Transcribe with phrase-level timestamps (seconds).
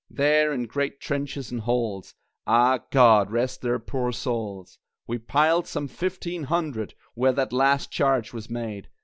[0.09, 2.15] There, in great trenches and holes
[2.47, 8.33] (Ah, God rest their poor souls!), We piled some fifteen hundred, Where that last charge
[8.33, 8.89] was made!